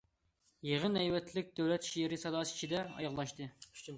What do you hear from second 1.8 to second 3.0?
شېئىرى ساداسى ئىچىدە